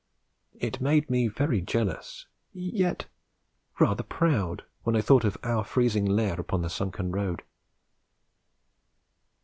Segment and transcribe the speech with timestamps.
[0.55, 3.05] It made me very jealous, yet
[3.79, 7.43] rather proud, when I thought of our freezing lair upon the sunken road.